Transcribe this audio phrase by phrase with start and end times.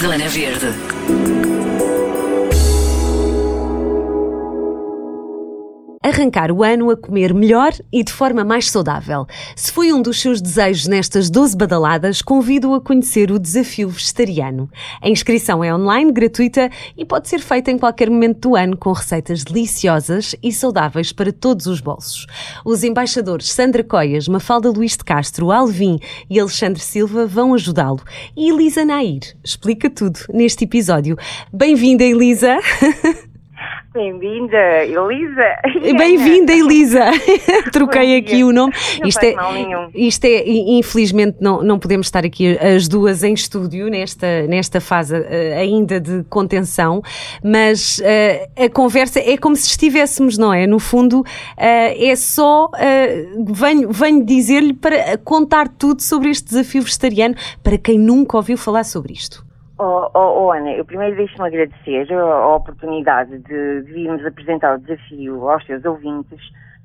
[0.00, 1.59] Zona Verde.
[6.02, 9.26] Arrancar o ano a comer melhor e de forma mais saudável.
[9.54, 14.70] Se foi um dos seus desejos nestas 12 badaladas, convido-o a conhecer o Desafio Vegetariano.
[15.02, 18.92] A inscrição é online, gratuita e pode ser feita em qualquer momento do ano com
[18.92, 22.26] receitas deliciosas e saudáveis para todos os bolsos.
[22.64, 28.00] Os embaixadores Sandra Coias, Mafalda Luís de Castro, Alvim e Alexandre Silva vão ajudá-lo.
[28.34, 31.18] E Elisa Nair explica tudo neste episódio.
[31.52, 32.56] Bem-vinda, Elisa!
[33.92, 35.56] Bem-vinda, Elisa.
[35.98, 37.10] Bem-vinda, Elisa.
[37.72, 38.72] Troquei aqui o nome.
[39.00, 39.90] Não isto, é, mal nenhum.
[39.92, 45.16] isto é, infelizmente, não, não podemos estar aqui as duas em estúdio nesta, nesta fase
[45.16, 47.02] eh, ainda de contenção,
[47.42, 50.68] mas eh, a conversa é como se estivéssemos, não é?
[50.68, 51.24] No fundo,
[51.56, 52.70] eh, é só.
[53.48, 58.84] venho, venho dizer-lhe para contar tudo sobre este desafio vegetariano para quem nunca ouviu falar
[58.84, 59.49] sobre isto.
[59.82, 64.74] Oh, oh, oh, Ana, eu primeiro deixo-me agradecer a, a oportunidade de, de virmos apresentar
[64.74, 66.38] o desafio aos seus ouvintes,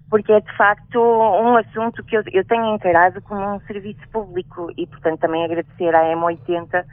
[0.10, 4.72] porque é de facto um assunto que eu, eu tenho encarado como um serviço público
[4.78, 6.86] e, portanto, também agradecer à M80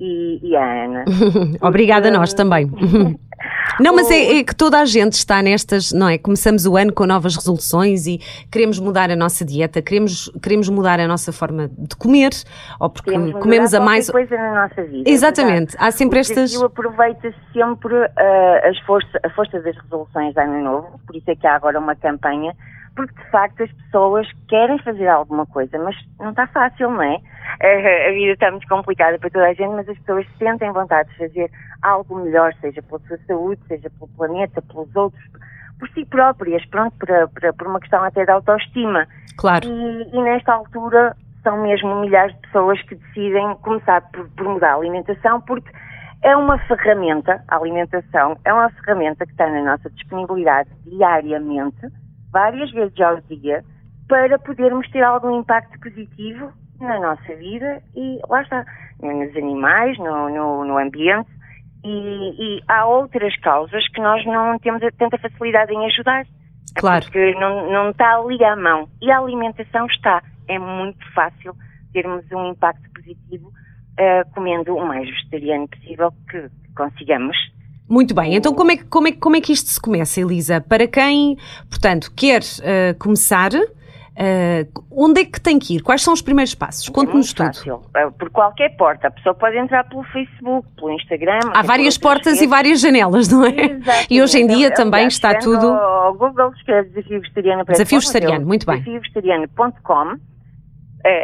[0.00, 1.04] e, e à Ana.
[1.60, 2.70] Obrigada a nós também.
[3.78, 6.18] Não, mas é, é, que toda a gente está nestas, não é?
[6.18, 8.18] Começamos o ano com novas resoluções e
[8.50, 12.30] queremos mudar a nossa dieta, queremos, queremos mudar a nossa forma de comer,
[12.78, 14.10] ou porque Queremos comemos a mais.
[14.10, 15.08] coisa na nossa vida.
[15.08, 15.76] é Exatamente, verdade.
[15.78, 16.50] há sempre o estas.
[16.50, 21.30] desafio aproveita sempre uh, as força, a força das resoluções de ano novo, por isso
[21.30, 22.54] é que há agora uma campanha,
[23.06, 27.16] porque de facto as pessoas querem fazer alguma coisa, mas não está fácil, não é?
[27.60, 31.16] A vida está muito complicada para toda a gente, mas as pessoas sentem vontade de
[31.16, 31.50] fazer
[31.82, 35.22] algo melhor, seja pela sua saúde, seja pelo planeta, pelos outros,
[35.78, 39.06] por si próprias, pronto, para, para, por uma questão até de autoestima.
[39.38, 39.66] Claro.
[39.66, 44.72] E, e nesta altura são mesmo milhares de pessoas que decidem começar por, por mudar
[44.72, 45.70] a alimentação, porque
[46.22, 51.80] é uma ferramenta, a alimentação é uma ferramenta que está na nossa disponibilidade diariamente,
[52.32, 53.64] várias vezes ao dia,
[54.08, 58.64] para podermos ter algum impacto positivo na nossa vida e lá está,
[59.00, 61.28] nos animais, no, no, no ambiente.
[61.82, 66.22] E, e há outras causas que nós não temos tanta facilidade em ajudar.
[66.22, 67.04] É Claro.
[67.04, 68.88] Porque não, não está ali à mão.
[69.00, 70.22] E a alimentação está.
[70.48, 71.54] É muito fácil
[71.92, 73.50] termos um impacto positivo
[73.98, 77.36] eh, comendo o mais vegetariano possível que consigamos.
[77.90, 80.60] Muito bem, então como é, que- como, é, como é que isto se começa, Elisa?
[80.60, 81.36] Para quem,
[81.68, 83.50] portanto, quer eh, começar,
[84.16, 85.82] eh, onde é que tem que ir?
[85.82, 86.88] Quais são os primeiros passos?
[86.88, 87.46] é Conte-nos muito tudo.
[87.46, 87.82] fácil.
[87.96, 89.08] Eh, por qualquer porta.
[89.08, 91.40] A pessoa pode entrar pelo Facebook, pelo Instagram.
[91.52, 92.50] Há várias portas e redes.
[92.50, 93.48] várias janelas, não é?
[93.50, 94.06] Exatamente.
[94.14, 95.72] E hoje em dia Aliás, também está chegando tudo.
[95.72, 98.76] Ao Google escreve desafio vegetariano para Desafio vegetariano, é o muito bem.
[98.76, 100.16] Desafiovegetariano.com.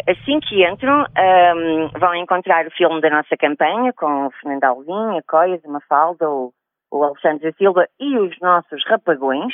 [0.09, 5.19] Assim que entram, ahm, vão encontrar o filme da nossa campanha com o Fernando Alvim,
[5.19, 6.51] a Coias, a Mafalda, o,
[6.91, 9.53] o Alexandre Silva e os nossos rapagões.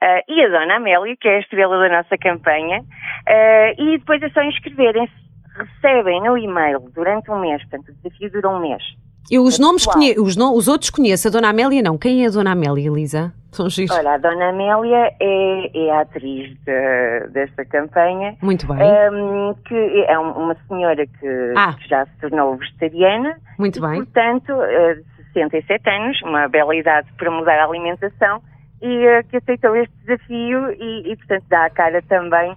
[0.00, 2.82] eh, e a Dona Amélia, que é a estrela da nossa campanha.
[3.26, 5.12] eh, e depois é só inscreverem-se.
[5.56, 8.82] Recebem no e-mail durante um mês, portanto, o desafio dura um mês.
[9.30, 9.96] Eu os nomes pessoal.
[9.96, 11.96] conheço, os, no- os outros conheço, a Dona Amélia não.
[11.98, 13.32] Quem é a Dona Amélia, Elisa?
[13.52, 13.94] São giros.
[13.96, 18.78] Olha, a Dona Amélia é, é a atriz de- desta campanha, Muito bem,
[19.12, 21.74] hum, que é um- uma senhora que, Ah.
[21.74, 23.96] que já se tornou vegetariana muito e, bem.
[24.04, 24.98] portanto, eh,
[25.32, 28.42] 67 anos, uma bela idade para mudar a alimentação,
[28.80, 32.56] e eh, que aceitou este desafio e, e, portanto, dá a cara também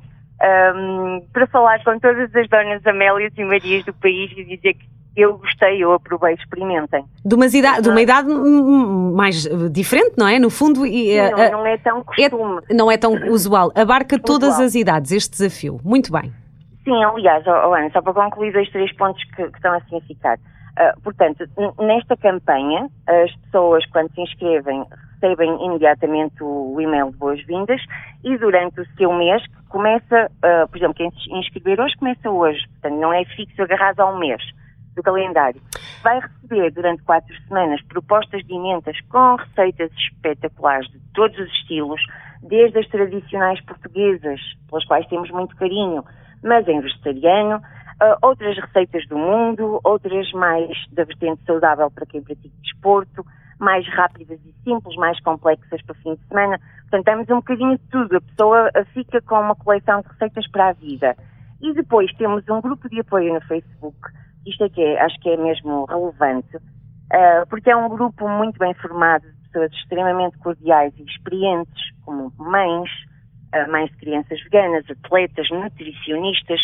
[0.75, 4.85] hum, para falar com todas as Donas Amélias e Marias do país e dizer que
[5.15, 7.05] eu gostei, eu aprovei, experimentem.
[7.23, 10.37] De, umas ida- de uma idade hum, mais eh, diferente, não é?
[10.39, 12.61] No fundo, e, eh, não, eh, não é tão costume.
[12.71, 13.71] não é tão usual.
[13.75, 14.65] Abarca todas Usual.
[14.65, 15.79] as idades este desafio.
[15.83, 16.33] Muito bem.
[16.83, 19.79] Sim, aliás, oh, oh, Ana, só para concluir dois, três pontos que, que estão a
[20.01, 20.37] ficar.
[20.77, 21.45] Ah, portanto,
[21.79, 27.81] nesta campanha, as pessoas, quando se inscrevem, recebem imediatamente o, e-mail de boas-vindas
[28.23, 32.29] e durante o seu mês, que começa, ah, por exemplo, quem se inscrever hoje, começa
[32.29, 32.67] hoje.
[32.67, 34.43] Portanto, não é fixo agarrado a um mês
[34.95, 35.61] do calendário.
[36.03, 42.01] Vai receber durante quatro semanas propostas de emendas com receitas espetaculares de todos os estilos,
[42.41, 44.39] desde as tradicionais portuguesas,
[44.69, 46.03] pelas quais temos muito carinho,
[46.43, 47.61] mas em vegetariano,
[47.99, 53.25] ah, outras receitas do mundo, outras mais da vertente saudável para quem pratica desporto,
[53.59, 56.59] mais rápidas e simples, mais complexas para fim de semana.
[56.81, 58.17] Portanto, temos um bocadinho de tudo.
[58.17, 61.15] A pessoa ah, fica com uma coleção de receitas para a vida.
[61.61, 63.97] E depois temos um grupo de apoio no Facebook.
[64.45, 66.57] Isto é que é, acho que é mesmo relevante,
[67.11, 72.31] ah, porque é um grupo muito bem formado de pessoas extremamente cordiais e experientes, como
[72.37, 72.89] mães,
[73.53, 76.59] ah, mães de crianças veganas, atletas, nutricionistas,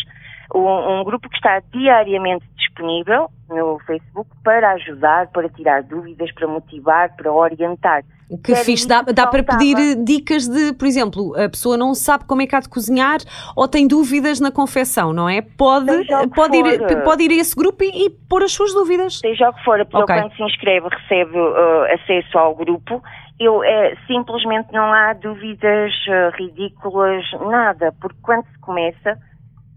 [0.54, 6.46] um, um grupo que está diariamente disponível no Facebook para ajudar, para tirar dúvidas, para
[6.46, 8.02] motivar, para orientar.
[8.42, 12.40] Que fixe, dá, dá para pedir dicas de, por exemplo, a pessoa não sabe como
[12.40, 13.18] é que há de cozinhar
[13.54, 15.42] ou tem dúvidas na confecção, não é?
[15.42, 19.18] Pode, pode, ir, pode ir a esse grupo e, e, pôr as suas dúvidas.
[19.18, 20.22] Seja o que for, a pessoa okay.
[20.22, 23.02] quando se inscreve recebe uh, acesso ao grupo.
[23.38, 29.18] Eu, é, simplesmente não há dúvidas uh, ridículas, nada, porque quando se começa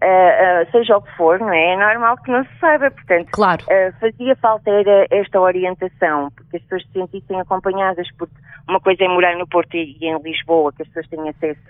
[0.02, 1.72] Uh, uh, seja o que for, não é?
[1.72, 3.64] É normal que não se saiba, portanto, claro.
[3.64, 8.34] uh, fazia falta era esta orientação, porque as pessoas se sentissem acompanhadas, porque
[8.68, 11.62] uma coisa é morar no Porto e, e em Lisboa, que as pessoas têm acesso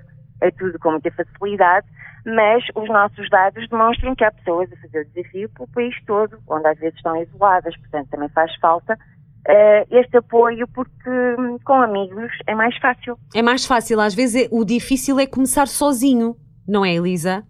[0.42, 1.86] a tudo com muita facilidade,
[2.26, 6.36] mas os nossos dados demonstram que há pessoas a fazer o desafio pelo país todo,
[6.48, 8.98] onde às vezes estão isoladas, portanto também faz falta
[9.92, 11.08] este apoio porque
[11.38, 13.16] hum, com amigos é mais fácil.
[13.32, 16.34] É mais fácil, às vezes é, o difícil é começar sozinho,
[16.66, 17.44] não é, Elisa?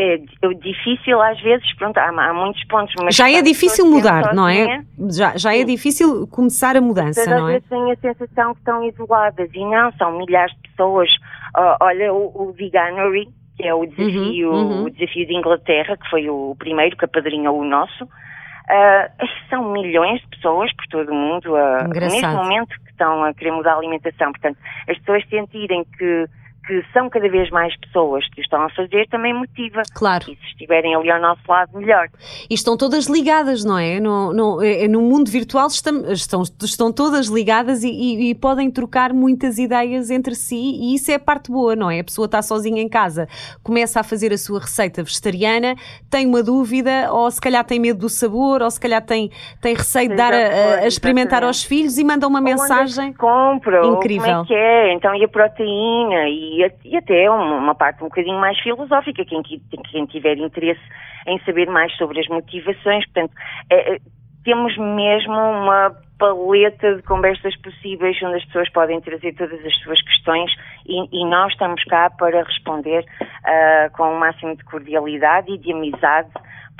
[0.00, 0.18] É
[0.54, 3.14] difícil às vezes, pronto, há, há muitos pontos, mas...
[3.14, 4.82] Já é difícil mudar, não é?
[5.10, 7.56] Já, já é difícil começar a mudança, não é?
[7.56, 11.10] Às vezes têm a sensação que estão isoladas e não, são milhares de pessoas.
[11.56, 14.84] Uh, olha, o, o Veganery, que é o desafio, uhum, uhum.
[14.84, 20.20] o desafio de Inglaterra, que foi o primeiro que apadrinhou o nosso, uh, são milhões
[20.22, 23.76] de pessoas por todo o mundo, uh, neste momento, que estão a querer mudar a
[23.76, 24.32] alimentação.
[24.32, 24.58] Portanto,
[24.88, 26.26] as pessoas sentirem que
[26.70, 29.82] que são cada vez mais pessoas que estão a fazer também motiva.
[29.92, 30.30] Claro.
[30.30, 32.08] E se estiverem ali ao nosso lado, melhor.
[32.48, 33.98] E estão todas ligadas, não é?
[33.98, 38.70] No, no, é, no mundo virtual estão, estão, estão todas ligadas e, e, e, podem
[38.70, 41.98] trocar muitas ideias entre si e isso é a parte boa, não é?
[41.98, 43.26] A pessoa está sozinha em casa,
[43.64, 45.74] começa a fazer a sua receita vegetariana,
[46.08, 49.30] tem uma dúvida, ou se calhar tem medo do sabor, ou se calhar tem,
[49.60, 53.84] tem receio de dar a, a, experimentar aos filhos e manda uma ou mensagem compra,
[53.84, 54.24] incrível.
[54.24, 54.92] Como é que é?
[54.92, 56.28] Então, e a proteína?
[56.28, 60.80] E e, até uma, parte um bocadinho mais filosófica, quem, quem tiver interesse
[61.26, 63.04] em saber mais sobre as motivações.
[63.06, 63.32] Portanto,
[63.70, 63.98] é, é,
[64.44, 70.00] temos mesmo uma paleta de conversas possíveis onde as pessoas podem trazer todas as suas
[70.02, 70.50] questões
[70.86, 75.72] e, e nós estamos cá para responder uh, com o máximo de cordialidade e de
[75.72, 76.30] amizade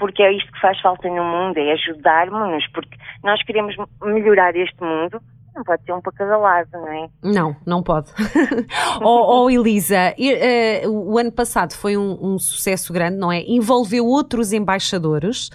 [0.01, 4.83] porque é isto que faz falta no mundo, é ajudar-nos, porque nós queremos melhorar este
[4.83, 5.21] mundo,
[5.55, 7.09] não pode ser um para cada lado, não é?
[7.23, 8.11] Não, não pode.
[9.03, 13.41] oh, oh, Elisa, uh, o ano passado foi um, um, sucesso grande, não é?
[13.43, 15.51] Envolveu outros embaixadores,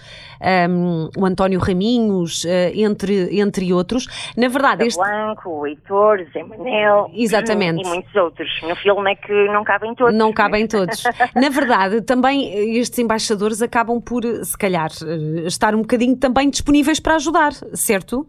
[0.68, 4.32] um, o António Raminhos, uh, entre, entre outros.
[4.36, 4.98] Na verdade, este...
[4.98, 7.10] Blanco, o Heitor, Zé Manel.
[7.14, 7.86] Exatamente.
[7.86, 8.48] E muitos outros.
[8.62, 10.14] No filme é que não cabem todos.
[10.14, 11.02] Não cabem todos.
[11.34, 17.00] Na verdade, também estes embaixadores acabam por, se calhar, eh, estar um bocadinho também disponíveis
[17.00, 18.26] para ajudar, certo?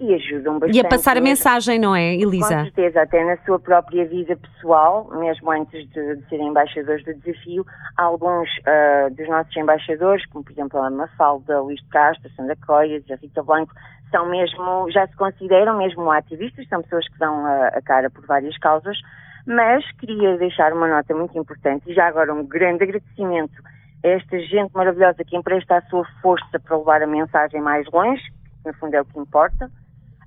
[0.00, 0.76] E ajudam bastante.
[0.76, 2.56] E a passar a mensagem, não é, Elisa?
[2.56, 7.14] Com certeza, até na sua própria vida pessoal, mesmo antes de, de serem embaixadores do
[7.14, 7.66] desafio,
[7.98, 13.04] alguns uh, dos nossos embaixadores, como por exemplo a Mafalda, Luís de Castro, Sandra Coias,
[13.10, 13.74] a Rita Blanco,
[14.10, 18.24] são mesmo, já se consideram mesmo ativistas, são pessoas que dão a, a cara por
[18.26, 18.98] várias causas,
[19.46, 23.62] mas queria deixar uma nota muito importante e já agora um grande agradecimento
[24.02, 28.22] a esta gente maravilhosa que empresta a sua força para levar a mensagem mais longe,
[28.22, 29.70] que no fundo é o que importa,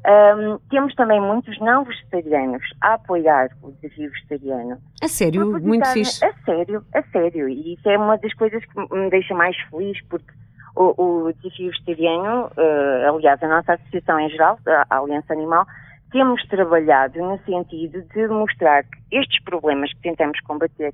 [0.05, 4.77] um, temos também muitos não vegetarianos a apoiar o desafio vegetariano.
[5.01, 5.59] A sério?
[5.61, 6.23] Muito fixe.
[6.25, 7.47] A sério, a sério.
[7.47, 10.31] E isso é uma das coisas que me deixa mais feliz, porque
[10.75, 15.65] o, o desafio vegetariano, uh, aliás, a nossa associação em geral, a Aliança Animal,
[16.11, 20.93] temos trabalhado no sentido de mostrar que estes problemas que tentamos combater,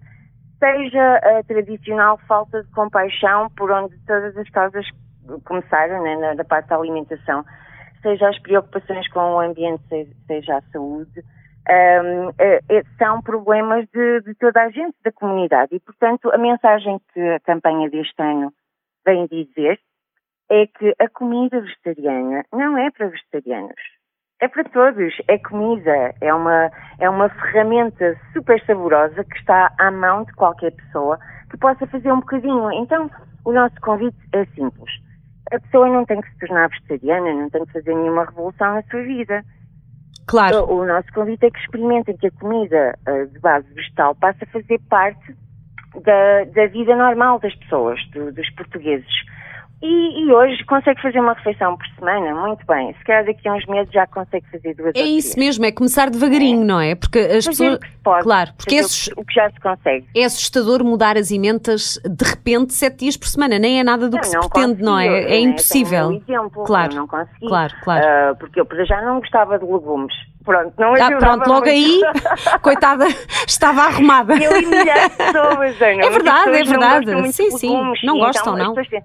[0.59, 4.85] seja a tradicional falta de compaixão, por onde todas as causas
[5.45, 7.43] começaram, né, na, na parte da alimentação,
[8.01, 9.83] seja as preocupações com o ambiente,
[10.27, 11.23] seja a saúde,
[11.69, 15.75] um, é, é, são problemas de, de, toda a gente, da comunidade.
[15.75, 18.51] E, portanto, a mensagem que a campanha deste ano
[19.05, 19.79] vem dizer
[20.49, 23.81] é que a comida vegetariana não é para vegetarianos.
[24.41, 25.13] É para todos.
[25.27, 26.15] É comida.
[26.21, 31.19] É uma, é uma ferramenta super saborosa que está à mão de qualquer pessoa
[31.51, 32.71] que possa fazer um bocadinho.
[32.71, 33.11] Então,
[33.45, 35.08] o nosso convite é simples
[35.51, 38.83] a pessoa não tem que se tornar vegetariana, não tem que fazer nenhuma revolução na
[38.83, 39.43] sua vida.
[40.27, 40.65] Claro.
[40.65, 44.43] O, o nosso convite é que experimentem que a comida uh, de base vegetal passa
[44.43, 45.35] a fazer parte
[46.03, 49.11] da, da vida normal das pessoas, do, dos portugueses.
[49.81, 52.93] E, e, hoje consegue fazer uma refeição por semana, muito bem.
[52.97, 56.09] Se calhar daqui a uns meses já consegue fazer duas É isso mesmo, é começar
[56.09, 56.65] devagarinho, é.
[56.65, 56.95] não é?
[56.95, 57.73] Porque as fazer pessoas.
[57.75, 60.05] O que se pode, claro, porque é o que já se consegue.
[60.13, 64.15] É assustador mudar as ementas de repente sete dias por semana, nem é nada do
[64.15, 65.07] não, que se pretende, não é?
[65.07, 66.09] É, é impossível.
[66.09, 67.47] Um exemplo, claro, não consegui.
[67.47, 68.05] Claro, claro.
[68.05, 70.13] Uh, porque eu para já não gostava de legumes.
[70.43, 71.69] Pronto, não ah, pronto, logo muito.
[71.69, 72.01] aí,
[72.61, 73.05] coitada,
[73.47, 74.33] estava arrumada.
[74.33, 76.05] Eu e milhares de pessoas, Ana.
[76.05, 77.31] É verdade, é verdade.
[77.33, 78.73] Sim, sim, não então, gostam, não.
[78.73, 79.03] Pensam,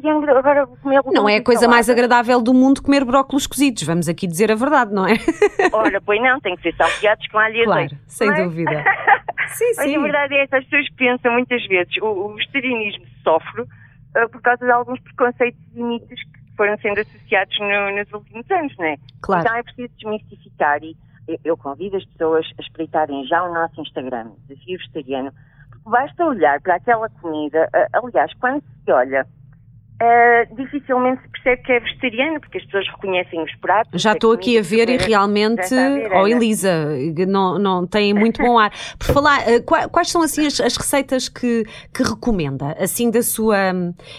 [0.00, 3.82] vegetariano, agora vou comer Não é a coisa mais agradável do mundo comer brócolos cozidos,
[3.82, 5.14] vamos aqui dizer a verdade, não é?
[5.72, 8.42] Ora, pois não, tem que ser salteados com alho Claro, azeite, sem é?
[8.44, 8.84] dúvida.
[9.48, 9.96] Sim, Mas sim.
[9.96, 13.64] a verdade é essa, as pessoas pensam muitas vezes, o, o vegetarianismo sofre
[14.16, 18.50] ah, por causa de alguns preconceitos e mitos que foram sendo associados no- nos últimos
[18.50, 18.96] anos, não é?
[19.22, 19.42] Claro.
[19.44, 20.96] Então é preciso desmistificar e
[21.28, 25.32] eu- eu convido as pessoas a espreitarem já o nosso Instagram, Desafio Vegetariano,
[25.70, 29.24] porque basta olhar para aquela comida, ah, aliás, quando se olha,
[30.00, 34.00] ah, dificilmente se percebe que é vegetariano, porque as pessoas reconhecem os pratos.
[34.02, 35.74] Já a estou aqui a ver e realmente,
[36.14, 36.26] oh?
[36.26, 36.88] Elisa,
[37.26, 38.70] não, não tem muito bom ar.
[38.98, 42.76] Por falar, qua- quais são assim as, as receitas que, que recomenda?
[42.78, 43.56] Assim da sua.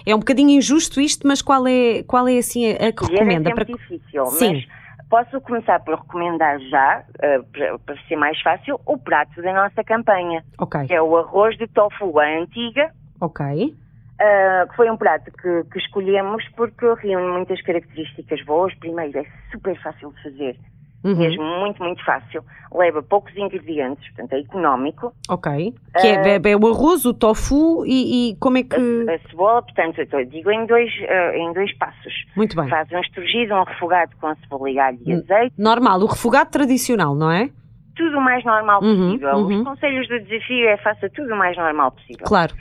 [0.06, 3.50] É um bocadinho injusto isto, mas qual é, qual é assim a, que recomenda?
[3.50, 4.54] É Para- difícil, Sim.
[4.54, 4.66] mas
[5.10, 9.82] posso começar por recomendar já, eh, para, para ser mais fácil, o prato da nossa
[9.84, 12.92] campanha, Ok, que é o arroz de tofu à antiga,
[13.22, 13.74] ok.
[14.20, 18.74] Ah, que foi um prato que, que escolhemos porque reúne muitas características boas.
[18.76, 20.56] Primeiro, é super fácil de fazer,
[21.04, 22.44] Uhum, mesmo muito, muito fácil.
[22.74, 25.14] Leva poucos ingredientes, portanto é económico.
[25.30, 25.74] Ok.
[26.02, 28.76] Que é, é- é o arroz, o tofu e, e como é que.
[28.76, 32.14] A, a cebola, portanto, eu digo em dois, ah, em dois passos.
[32.36, 32.68] Muito bem.
[32.68, 35.24] Faz um esturgido, um refogado com cebola e alho e Hum.
[35.24, 35.54] azeite.
[35.58, 37.50] Normal, o refogado tradicional, não é?
[37.96, 39.30] tudo o mais normal Uhum, possível.
[39.38, 39.58] uhum.
[39.58, 42.28] Os conselhos do desafio é faça tudo o mais normal possível.
[42.28, 42.54] Claro.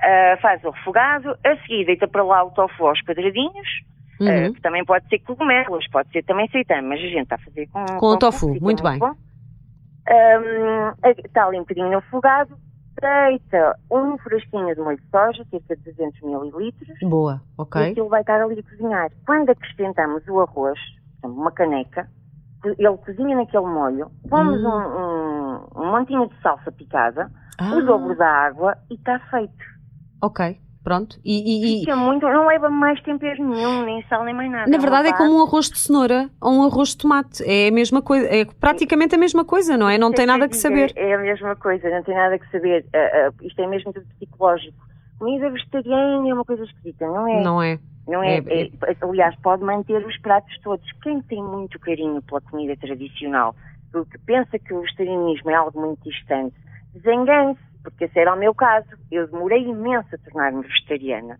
[0.00, 3.68] Ah, faz o refogado, a seguir deita para lá o tofu aos quadradinhos,
[4.20, 4.52] ah, Uhum.
[4.54, 7.66] que também pode ser cogumelos, pode ser também seitã, mas a gente está a fazer
[7.68, 8.98] com, Com o tofu, fica muito bem.
[8.98, 9.14] bom.
[10.08, 12.56] Ahm, está ali um bocadinho no refogado,
[13.00, 17.90] deita um frasquinho de molho de soja, cerca de 200 mililitros, Boa, e ok.
[17.90, 19.10] aquilo vai estar ali a cozinhar.
[19.26, 20.78] Quando acrescentamos o arroz,
[21.22, 22.08] uma caneca,
[22.64, 24.66] ele cozinha naquele molho, pomos Hum.
[24.66, 29.77] um, um, um montinho de salsa picada, Ah, o dobro da água e está feito.
[30.22, 31.18] Ok, pronto.
[31.24, 34.70] E, e- e- Fica muito, não leva mais tempero nenhum, nem sal, nem mais nada.
[34.70, 37.42] na verdade é como um arroz de cenoura ou um arroz de tomate.
[37.44, 39.96] É a mesma coisa, é praticamente a mesma coisa, não é?
[39.98, 40.92] Não tem nada que saber.
[40.96, 42.84] É a mesma coisa, não tem nada que saber.
[42.94, 42.98] Ah,
[43.28, 44.76] ah, isto é mesmo tudo psicológico.
[45.18, 47.42] Comida vegetariana é uma coisa esquisita, não é?
[47.42, 47.78] Não é?
[48.06, 50.86] Não é, É- é- aliás, pode manter os pratos todos.
[51.02, 53.54] Quem tem muito carinho pela comida tradicional,
[53.92, 56.54] que pensa que o vegetarianismo é algo muito distante,
[56.94, 57.60] desengane-se,
[57.90, 58.88] porque esse era o meu caso.
[59.10, 61.38] Eu demorei imenso a tornar-me vegetariana.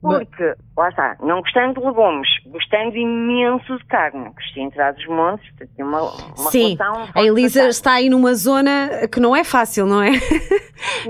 [0.00, 5.06] Porque, lá está, não gostando de legumes, gostando imenso de carne, cresci em trás dos
[5.08, 5.44] montes,
[5.74, 9.86] tem uma, uma Sim, relação a Elisa está aí numa zona que não é fácil,
[9.86, 10.10] não é?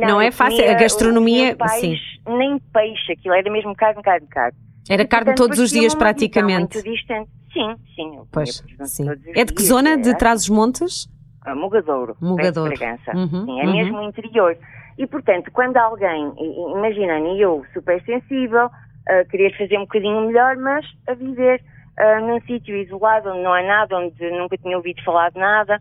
[0.03, 0.65] a não é fácil.
[0.71, 1.97] A gastronomia, comia sim.
[2.27, 4.57] Nem peixe, aquilo era mesmo carne, carne, carne.
[4.89, 6.77] Era carne Portanto, todos os dias praticamente.
[6.77, 7.31] Muito distante.
[7.53, 8.21] Sim, sim.
[8.33, 9.07] Pois, sim.
[9.35, 9.99] É de que dias, zona?
[9.99, 11.09] De é, Trás-os-Montes?
[11.51, 12.17] A Mugadouro.
[12.21, 12.73] Mugadouro.
[12.73, 13.17] de Bragança.
[13.17, 13.73] Uhum, Sim, é uhum.
[13.73, 14.57] mesmo interior.
[14.97, 16.33] E, portanto, quando alguém,
[16.77, 18.69] imaginem, eu super sensível,
[19.09, 21.63] a querer fazer um bocadinho melhor, mas a viver
[21.97, 25.81] ah, num sítio isolado, onde não há nada, onde nunca tinha ouvido falar de nada,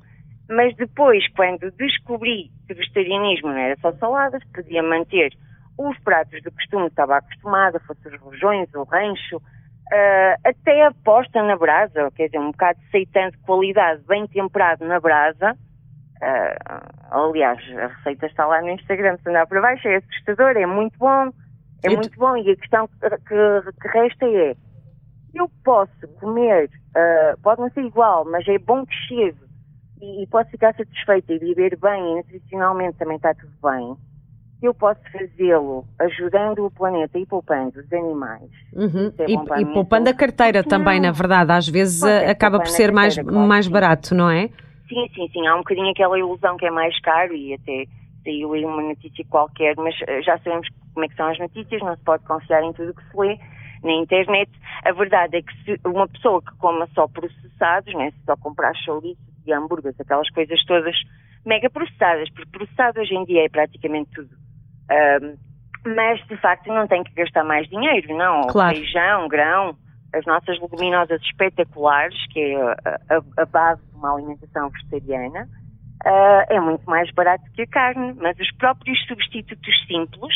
[0.49, 5.33] mas depois, quando descobri que vegetarianismo não era só saladas, podia manter
[5.77, 9.41] os pratos do costume que estava acostumada, fosse os rojões, o rancho,
[9.91, 14.27] ah, até a posta na brasa, quer dizer, um bocado de seitã de qualidade, bem
[14.27, 15.57] temperado na brasa,
[16.21, 20.65] ah, aliás, a receita está lá no Instagram, se andar para baixo, é assustador, é
[20.65, 21.29] muito bom,
[21.83, 22.35] é E muito bom.
[22.37, 24.55] E a questão que, que- que resta é:
[25.33, 29.37] eu posso comer, ah, pode não ser igual, mas é bom que chegue
[30.01, 33.95] e, e posso ficar satisfeita e viver bem e nutricionalmente também está tudo bem.
[34.61, 38.49] Eu posso fazê-lo ajudando o planeta e poupando os animais.
[38.73, 39.13] Uhum.
[39.19, 40.17] É E, a e poupando a saúde.
[40.17, 41.07] carteira Porque também, não?
[41.07, 41.51] na verdade.
[41.51, 43.71] Às vezes eh, acaba por a ser mais, claro mais sim.
[43.71, 44.47] barato, não é?
[44.89, 45.45] Sim, sim, sim.
[45.45, 47.85] Há um bocadinho aquela ilusão que é mais caro e até
[48.23, 51.81] saiu aí uma notícia qualquer, mas eh, já sabemos como é que são as notícias,
[51.81, 53.37] não se pode confiar em tudo o que se lê
[53.83, 54.51] na internet.
[54.83, 58.73] A verdade é que se uma pessoa que coma só processados, né, se só comprar
[58.75, 60.95] chouriços e hambúrgueres, aquelas coisas todas
[61.45, 64.46] mega processadas, porque processado hoje em dia é praticamente tudo.
[65.85, 68.47] Mas de facto não tem que gastar mais dinheiro, não.
[68.47, 68.75] Claro.
[68.75, 69.75] Feijão, grão,
[70.13, 72.75] as nossas leguminosas espetaculares, que é a,
[73.09, 75.47] a- a base de uma alimentação vegetariana,
[76.05, 78.13] ah, é muito mais barato que a carne.
[78.19, 80.33] Mas os próprios substitutos simples,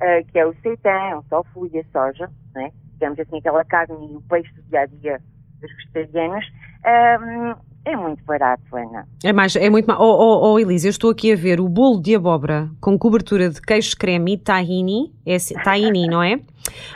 [0.00, 2.70] ah, que é o seitã, o tofu e a soja, né?
[2.94, 5.20] digamos assim, aquela carne e o peixe do dia a dia
[5.60, 6.44] dos vegetarianos,
[6.84, 9.06] ah, é muito barato, Ana.
[9.24, 9.98] É, mais, é muito mais.
[10.00, 13.48] Oh, oh, oh, Elisa, eu estou aqui a ver o bolo de abóbora com cobertura
[13.48, 15.12] de queijo creme e tahini.
[15.24, 16.40] É assim- tahini, não é?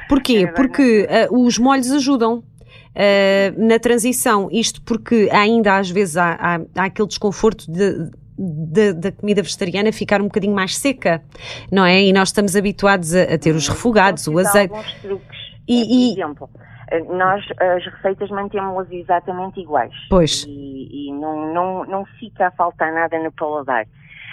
[0.09, 0.45] Porquê?
[0.49, 0.53] É.
[0.53, 2.43] Porque ah, os molhos ajudam.
[2.95, 8.93] ah, na transição, isto porque ainda às vezes há, há- há aquele desconforto de, de-
[8.95, 11.23] da comida vegetariana ficar um bocadinho mais seca,
[11.71, 12.03] não é?
[12.03, 14.75] E nós estamos habituados a, a ter os refogados, o azeite.
[14.75, 15.39] alguns truques.
[15.69, 16.51] E, por exemplo,
[17.09, 19.95] nós as receitas mantemos-las exatamente iguais.
[20.09, 20.45] Pois.
[20.49, 23.87] E, e não, não, não fica a faltar nada no paladar.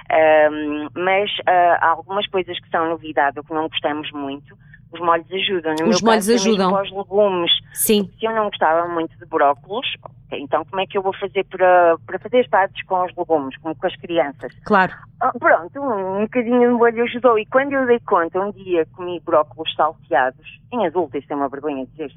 [0.09, 4.57] Um, mas uh, há algumas coisas que são novidade ou que não gostamos muito.
[4.91, 5.75] Os molhos ajudam.
[5.81, 6.81] No Os molhos caso, ajudam.
[6.81, 7.51] Os legumes.
[7.73, 8.09] Sim.
[8.17, 9.85] Se eu não gostava muito de brócolos,
[10.31, 13.75] então como é que eu vou fazer para, para fazer pratos com os legumes, como
[13.75, 14.53] com as crianças?
[14.63, 14.93] Claro.
[15.19, 17.37] Ah, pronto, um, um bocadinho de molho ajudou.
[17.37, 21.49] E quando eu dei conta, um dia comi brócolos salteados, em adulto, isto é uma
[21.49, 22.13] vergonha dizer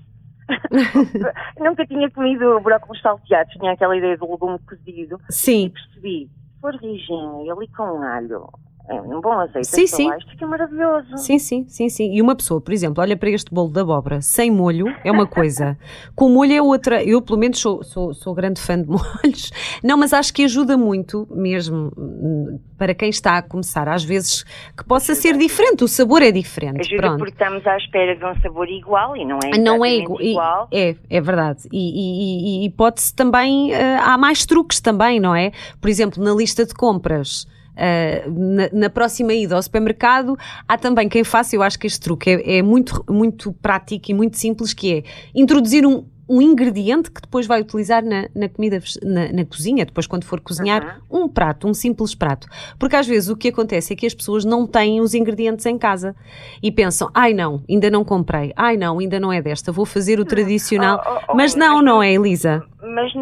[1.59, 5.21] Nunca tinha comido brócolos salteados, tinha aquela ideia do legume cozido.
[5.29, 5.67] Sim.
[5.67, 8.49] E percebi, se for rijinho e ali com alho,
[8.91, 10.11] é, um bom azeite Sim, sim.
[10.31, 11.17] fica maravilhoso.
[11.17, 12.13] Sim, sim, sim, sim.
[12.15, 15.27] E uma pessoa, por exemplo, olha para este bolo de abóbora sem molho, é uma
[15.27, 15.79] coisa.
[16.17, 17.03] Com molho é outra.
[17.05, 19.53] Eu, pelo menos, sou, sou, sou grande fã de molhos.
[19.83, 24.43] Não, mas acho que ajuda muito, mesmo hum, para quem está a começar, às vezes,
[24.77, 25.85] que possa ser diferente.
[25.85, 26.81] O sabor é diferente.
[26.81, 27.19] Ajuda Pronto.
[27.19, 30.69] porque estamos à espera de um sabor igual e não é Não é igual.
[30.73, 31.69] e- É, é verdade.
[31.73, 33.73] E, e- e- e pode-se também.
[33.73, 35.53] eh, há mais truques também, não é?
[35.81, 37.47] Por exemplo, na lista de compras.
[37.83, 40.37] Eh, na, na próxima ida ao supermercado
[40.69, 44.15] há também quem faça, eu acho que este truque é, é muito, muito prático e
[44.15, 45.03] muito simples, que é
[45.35, 50.07] introduzir um, um ingrediente que depois vai utilizar na, na comida, na, na cozinha, depois
[50.07, 52.47] quando for cozinhar, um prato, um simples prato.
[52.79, 55.77] Porque às vezes o que acontece é que as pessoas não têm os ingredientes em
[55.77, 56.15] casa
[56.63, 60.21] e pensam, ai não, ainda não comprei, ai não, ainda não é desta, vou fazer
[60.21, 61.03] o tradicional.
[61.05, 62.65] Oh, oh, oh, Mas não, não é, Elisa?
[62.81, 63.13] Mas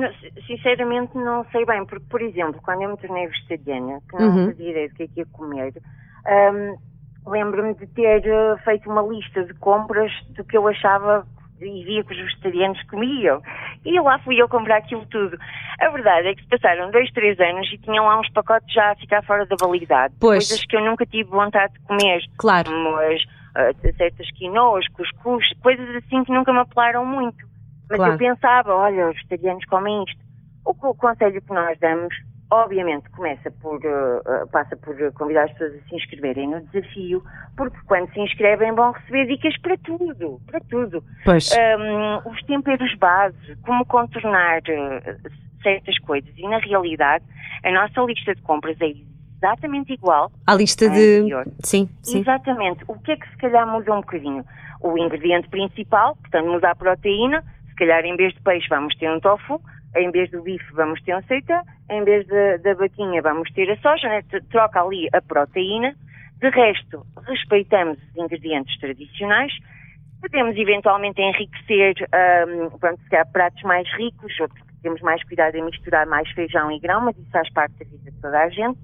[0.47, 4.47] sinceramente não sei bem, porque, por exemplo, quando eu me tornei vegetariana, que não Uhum.
[4.49, 5.73] fazia ideia do que é que ia comer,
[6.53, 6.77] hum,
[7.27, 11.27] lembro-me de ter eh, feito uma lista de compras do que eu achava
[11.61, 13.41] e via que os vegetarianos comiam.
[13.85, 15.37] E lá fui eu comprar aquilo tudo.
[15.81, 18.93] A verdade é que se passaram dois, três anos e tinham lá uns pacotes já
[18.93, 20.15] a ficar fora da validade.
[20.21, 20.49] Pois.
[20.49, 22.21] Coisas que eu nunca tive vontade de comer.
[22.37, 22.71] Claro.
[22.71, 23.23] Como as,
[23.55, 27.47] ah, certas quinoas, cuscuz, coisas assim que nunca me apelaram muito.
[27.89, 28.13] Mas Claro.
[28.13, 30.21] eu pensava, olha, os vegetarianos comem isto.
[30.65, 32.15] O, o conselho que nós damos,
[32.51, 37.23] obviamente, começa por, eh, passa por eh, convidar as pessoas a se inscreverem no desafio,
[37.57, 41.05] porque quando se inscrevem vão receber dicas para tudo, para tudo.
[41.25, 41.51] Pois.
[41.53, 45.17] Um, os temperos base, como contornar eh,
[45.63, 46.31] certas coisas.
[46.37, 47.25] E na realidade,
[47.65, 48.93] a nossa lista de compras é
[49.37, 51.19] exatamente igual A lista à de.
[51.19, 51.47] anterior.
[51.63, 52.21] Sim, sim.
[52.21, 52.85] Exatamente.
[52.89, 54.45] O que é que se calhar muda um bocadinho?
[54.81, 57.45] O ingrediente principal, portanto, muda a proteína.
[57.69, 59.61] Se calhar em vez de peixe vamos ter um tofu,
[59.99, 63.71] em vez do bife vamos ter um seitã, em vez da- da vaquinha vamos ter
[63.71, 64.23] a soja, né?
[64.51, 65.95] Troca ali a proteína.
[66.41, 69.53] De resto, respeitamos os ingredientes tradicionais.
[70.21, 75.65] Podemos eventualmente enriquecer, ahm, pronto, se calhar pratos mais ricos, que temos mais cuidado em
[75.65, 78.79] misturar mais feijão e grão, mas isso faz parte da vida de toda a gente.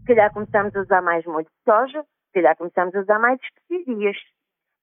[0.00, 3.38] Se calhar começamos a usar mais molho de soja, se calhar começamos a usar mais
[3.42, 4.16] especiarias.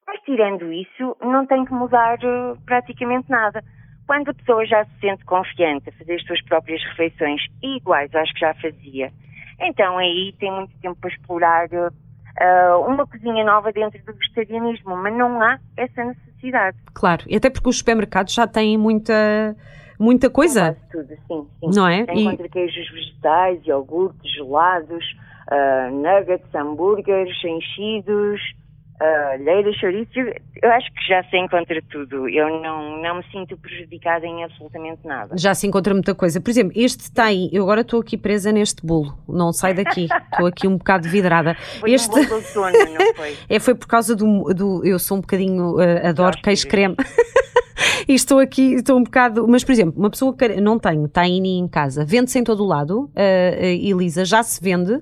[0.08, 3.62] Mas tirando isso, não tem que mudar eh, praticamente nada.
[4.08, 8.32] Quando a pessoa já se sente confiante a fazer as suas próprias refeições iguais às
[8.32, 9.12] que já fazia,
[9.60, 11.68] então aí tem muito tempo para explorar
[12.40, 16.78] ah, uma cozinha nova dentro do vegetarianismo, mas não há essa necessidade.
[16.94, 17.24] Claro.
[17.28, 19.56] E até porque os supermercados já têm muita,
[20.00, 20.78] muita coisa.
[20.92, 21.72] Tudo, sim, sim.
[21.76, 22.06] Não é?
[22.14, 25.04] E- Encontra queijos vegetais, iogurtes, gelados,
[25.52, 28.40] ah, nuggets, hambúrgueres, enchidos,
[29.00, 30.16] ah, alheiras, chouriços.
[30.62, 32.28] Eu acho que já se encontra tudo.
[32.28, 35.38] Eu não, não me sinto prejudicada em absolutamente nada.
[35.38, 36.42] Já se encontra muita coisa.
[36.42, 37.50] Por exemplo, este tem.
[37.54, 39.18] Eu agora estou aqui presa neste bolo.
[39.28, 40.08] Não sai daqui.
[40.32, 41.56] Estou aqui um bocado vidrada.
[41.80, 42.10] Foi este.
[42.10, 43.38] um bolo de outono, não foi?
[43.48, 44.44] É, foi por causa do.
[44.54, 45.80] do eu sou um bocadinho.
[45.80, 46.68] eh, adoro Gosto queijo disso.
[46.68, 46.96] creme.
[48.08, 49.48] e estou aqui, estou um bocado.
[49.48, 52.68] Mas, por exemplo, uma pessoa que não tenho tahini em casa, vende-se em todo o
[52.68, 53.10] lado.
[53.16, 55.00] eh, eh, Elisa, já se vende.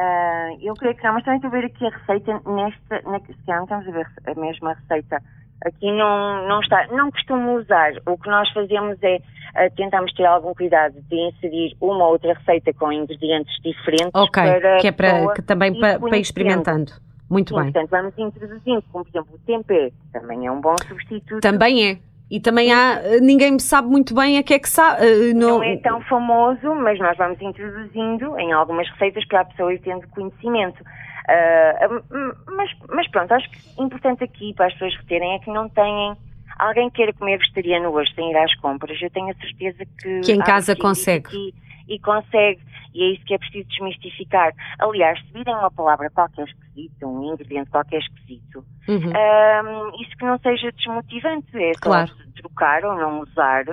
[0.00, 3.18] Ah, eu creio que não, mas também estou a ver aqui a receita nesta, na,
[3.18, 5.20] se calhar não estamos a ver a mesma receita.
[5.66, 7.94] Aqui não, não está, não costumo usar.
[8.06, 9.18] O que nós fazemos é
[9.56, 14.12] ah, tentamos ter algum cuidado de inserir uma ou outra receita com ingredientes diferentes.
[14.14, 14.40] Ok.
[14.40, 15.34] para que é para.
[15.34, 16.92] Que também para, para experimentando.
[17.28, 17.72] Muito Sim, bem.
[17.72, 21.42] portanto, vamos introduzindo, como por exemplo o tempê, também é um bom substituto.
[21.42, 21.98] Também é.
[22.30, 23.00] E também há.
[23.02, 25.02] eh, Ninguém sabe muito bem a que é que sabe.
[25.04, 29.72] eh, Não é tão famoso, mas nós vamos introduzindo em algumas receitas para a pessoa
[29.72, 30.82] ir tendo conhecimento.
[32.10, 35.68] Hum, mas, mas pronto, acho que importante aqui para as pessoas reterem é que não
[35.68, 36.16] têm.
[36.58, 40.20] Alguém queira comer vegetariano hoje sem ir às compras, eu tenho a certeza que.
[40.20, 41.26] Que em casa consegue.
[41.26, 41.54] aqui
[41.88, 42.60] E consegue.
[42.94, 44.52] E é isso que é preciso desmistificar.
[44.78, 49.12] Aliás, se virem uma palavra qualquer esquisita, um ingrediente qualquer esquisito, Uhum.
[49.14, 52.10] Ahm, isso que não seja desmotivante, é Claro.
[52.36, 53.64] trocar ou não usar.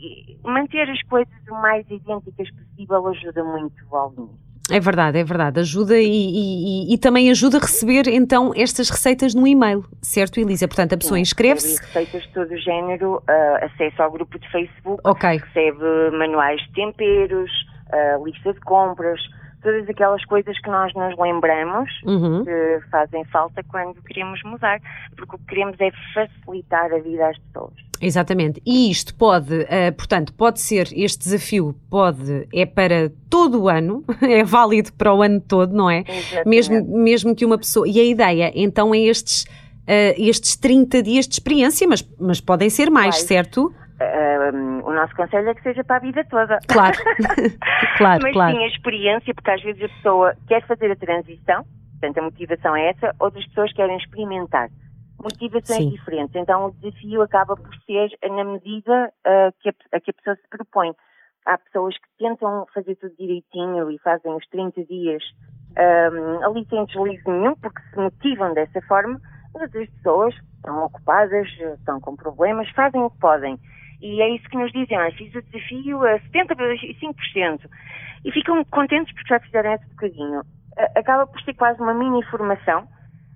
[0.00, 4.47] E manter as coisas o mais idênticas possível ajuda muito ao início.
[4.70, 5.60] É verdade, é verdade.
[5.60, 10.68] Ajuda e, e, e, também ajuda a receber então estas receitas no e-mail, certo, Elisa?
[10.68, 11.80] Portanto, a pessoa inscreve-se.
[11.80, 15.38] Receitas de todo o género, uh, acesso ao grupo de Facebook, okay.
[15.38, 17.50] recebe manuais de temperos,
[17.92, 19.20] uh, lista de compras,
[19.62, 22.44] todas aquelas coisas que nós nos lembramos uhum.
[22.44, 24.80] que fazem falta quando queremos mudar,
[25.16, 27.87] porque o que queremos é facilitar a vida às pessoas.
[28.00, 28.62] Exatamente.
[28.64, 34.04] E isto pode, uh, portanto, pode ser, este desafio pode, é para todo o ano,
[34.22, 36.04] é válido para o ano todo, não é?
[36.46, 37.86] Mesmo, mesmo que uma pessoa.
[37.88, 39.44] E a ideia, então, é estes.
[39.88, 43.72] Uh, estes 30 dias de experiência, mas, mas podem ser mais, certo?
[43.98, 46.58] Uh, o nosso conselho é que seja para a vida toda.
[46.68, 46.96] Claro,
[47.98, 48.56] claro, Mas claro.
[48.56, 51.64] sim, a experiência, porque às vezes a pessoa quer fazer a transição,
[51.98, 54.68] portanto a motivação é essa, outras pessoas querem experimentar.
[55.22, 55.90] Motivações sim.
[55.90, 56.34] diferentes.
[56.34, 60.36] Então o desafio acaba por ser na medida uh, que, a, a, que a pessoa
[60.36, 60.92] se propõe.
[61.44, 65.22] Há pessoas que tentam fazer tudo direitinho e fazem os 30 dias
[66.12, 69.18] um, ali sem deslize nenhum, porque se motivam dessa forma,
[69.54, 73.58] mas outras pessoas estão ocupadas, estão com problemas, fazem o que podem
[74.00, 77.68] e é isso que nos dizem, ah, fiz o desafio a 75%
[78.24, 80.42] e ficam contentes porque já fizeram esse bocadinho.
[80.94, 82.86] Acaba por ser quase uma mini formação.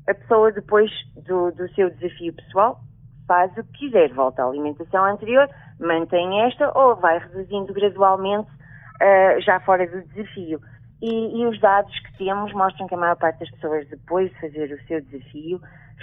[0.09, 2.81] A pessoa depois do, do seu desafio pessoal
[3.27, 5.49] faz o que quiser, volta à alimentação anterior,
[5.81, 10.61] mantém esta ou vai reduzindo gradualmente uh, já fora do desafio.
[11.01, 14.41] E, e, os dados que temos mostram que a maior parte das pessoas, depois de
[14.41, 15.61] fazer o seu desafio,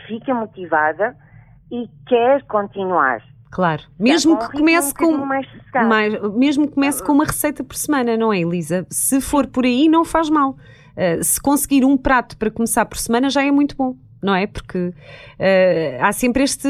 [0.08, 1.16] fica motivada
[1.72, 3.22] e quer continuar.
[3.52, 8.16] Claro, mesmo que comece com mais, mais, mesmo que comece com uma receita por semana,
[8.16, 8.86] não é, Elisa?
[8.90, 10.56] Se for por aí, não faz mal.
[10.98, 14.48] Uh, se conseguir um prato para começar por semana já é muito bom, não é?
[14.48, 14.94] Porque uh,
[16.02, 16.68] há sempre este,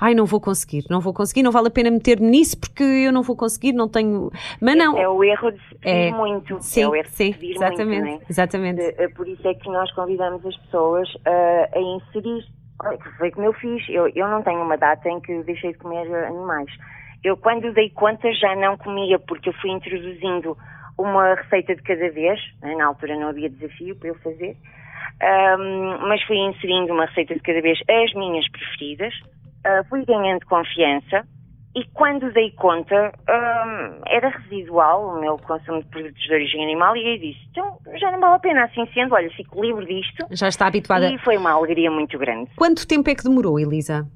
[0.00, 3.12] ai, não vou conseguir, não vou conseguir, não vale a pena meter-me nisso porque eu
[3.12, 4.30] não vou conseguir, não tenho.
[4.60, 4.96] Mas não.
[4.96, 6.58] É, é o erro de se é, muito.
[6.60, 8.26] Sim, é o erro sim, pedir exatamente, muito, é?
[8.28, 8.92] exatamente.
[8.92, 12.44] De, por isso é que nós convidamos as pessoas uh, a inserir
[13.18, 13.88] foi como eu fiz.
[13.88, 16.70] Eu, eu não tenho uma data em que deixei de comer animais.
[17.22, 20.56] Eu, quando dei conta, já não comia, porque eu fui introduzindo
[20.98, 22.40] uma receita de cada vez.
[22.60, 22.74] Né?
[22.76, 24.56] Na altura não havia desafio para eu fazer.
[25.22, 29.14] Um, mas fui inserindo uma receita de cada vez as minhas preferidas.
[29.64, 31.24] Uh, fui ganhando confiança
[31.74, 36.94] e quando dei conta, hum, era residual o meu consumo de produtos de origem animal
[36.94, 40.26] e aí disse, então já não vale a pena assim sendo, olha, fico livre disto.
[40.32, 41.08] Já está habituada.
[41.08, 42.50] E foi uma alegria muito grande.
[42.56, 44.06] Quanto tempo é que demorou, Elisa?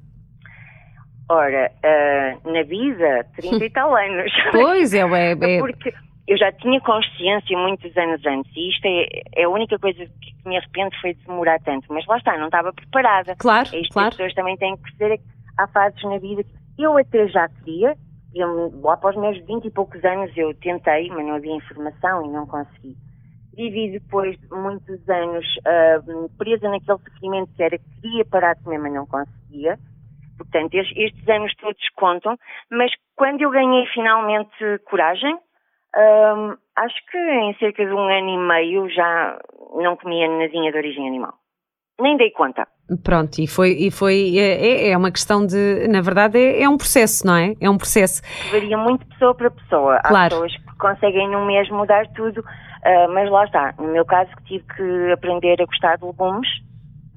[1.29, 4.31] Ora, uh, na vida, 30 e tal anos.
[4.51, 5.59] Pois, é, é, é...
[5.59, 5.91] Porque
[6.27, 10.35] eu já tinha consciência muitos anos antes e isto é, é a única coisa que
[10.49, 13.35] me arrependo foi de demorar tanto, mas lá está, não estava preparada.
[13.37, 14.09] Claro, é isto claro.
[14.09, 15.23] as pessoas também têm que perceber que
[15.57, 17.95] há fases na vida que eu até já queria,
[18.35, 22.25] eu, lá para os meus 20 e poucos anos eu tentei, mas não havia informação
[22.25, 22.95] e não consegui.
[23.55, 28.63] Vivi depois de muitos anos uh, presa naquele sofrimento que era que queria parar de
[28.63, 29.79] comer, mas não conseguia.
[30.37, 32.37] Portanto, estes anos todos contam,
[32.69, 34.53] mas quando eu ganhei finalmente
[34.87, 35.35] coragem,
[36.75, 39.39] acho que em cerca de um ano e meio já
[39.75, 41.33] não comia nadinha de origem animal.
[41.99, 42.67] Nem dei conta.
[43.03, 46.69] Pronto, e foi, e foi é, é, é uma questão de, na verdade, é, é,
[46.69, 47.53] um processo, não é?
[47.59, 48.21] É um processo.
[48.51, 49.99] Varia muito pessoa para pessoa.
[50.05, 50.25] Claro.
[50.25, 53.73] Há pessoas que conseguem no mês mudar tudo, uh, mas lá está.
[53.77, 56.47] No meu caso, que tive que aprender a gostar de legumes,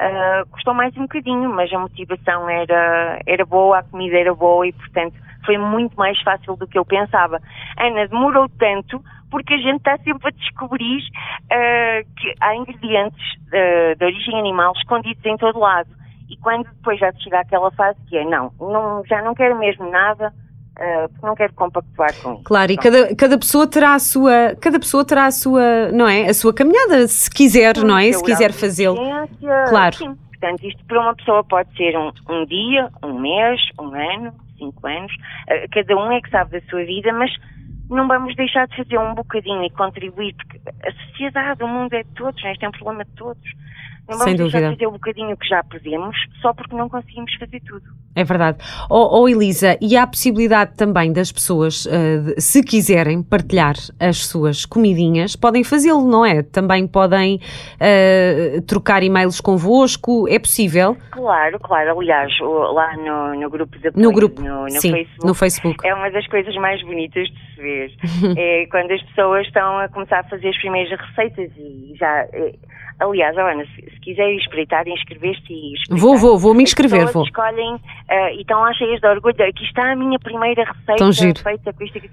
[0.00, 4.66] uh, custou mais um bocadinho, mas a motivação era, era boa, a comida era boa
[4.66, 7.40] e, portanto, foi muito mais fácil do que eu pensava.
[7.78, 13.96] Ana, demorou tanto porque a gente está sempre a descobrir uh, que há ingredientes uh,
[13.96, 15.88] de origem animal escondidos em todo lado.
[16.28, 19.88] E quando depois já chega àquela fase que é, não, não já não quero mesmo
[19.90, 22.44] nada, uh, porque não quero compactuar com isso.
[22.44, 26.28] Claro, e cada, cada pessoa terá a sua, cada pessoa terá a sua, não é,
[26.28, 28.96] a sua caminhada, se quiser, sim, não é, se quiser fazê-lo.
[29.68, 29.96] Claro.
[29.96, 34.32] Sim, portanto, isto para uma pessoa pode ser um, um dia, um mês, um ano,
[34.60, 35.12] cinco anos,
[35.72, 37.30] cada um é que sabe da sua vida, mas
[37.88, 42.04] não vamos deixar de fazer um bocadinho e contribuir, porque a sociedade, o mundo é
[42.04, 43.42] de todos, este é um problema de todos.
[44.10, 44.70] Não vamos Sem dúvida.
[44.72, 47.84] fazer o bocadinho que já podemos, só porque não conseguimos fazer tudo.
[48.16, 48.58] É verdade.
[48.90, 53.76] Oh, oh Elisa, e há a possibilidade também das pessoas, uh, de, se quiserem partilhar
[54.00, 56.42] as suas comidinhas, podem fazê-lo, não é?
[56.42, 60.96] Também podem uh, trocar e-mails convosco, é possível?
[61.12, 61.96] Claro, claro.
[61.96, 65.86] Aliás, lá no, no grupo de apoio, no, grupo, no, no sim, Facebook, no Facebook,
[65.86, 67.92] é uma das coisas mais bonitas de se ver.
[68.36, 72.26] é quando as pessoas estão a começar a fazer as primeiras receitas e já...
[73.00, 75.98] Aliás, Ana, se, se quiser espreitar, inscrever-se e espreitar.
[75.98, 77.24] Vou, vou, vou me inscrever, vou.
[77.24, 77.80] escolhem uh,
[78.34, 79.34] e estão lá cheias de orgulho.
[79.42, 82.10] Aqui está a minha primeira receita feita com isto aqui.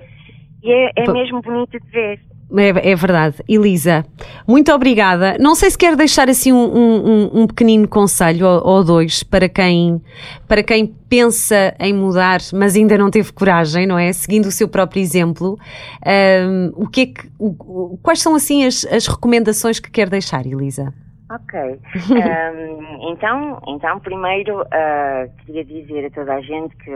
[0.63, 2.19] E é, é mesmo bonito de ver.
[2.55, 3.43] É, é, verdade.
[3.47, 4.05] Elisa,
[4.47, 5.37] muito obrigada.
[5.37, 9.49] Não sei se quer deixar assim um, um, um pequenino conselho ou, ou, dois para
[9.49, 10.01] quem,
[10.47, 14.13] para quem pensa em mudar, mas ainda não teve coragem, não é?
[14.13, 15.57] Seguindo o seu próprio exemplo.
[16.05, 20.45] Um, o que é que, o, quais são assim as, as recomendações que quer deixar,
[20.45, 20.93] Elisa?
[21.29, 21.59] Ok.
[21.59, 26.91] Um, então, então, primeiro, uh, queria dizer a toda a gente que,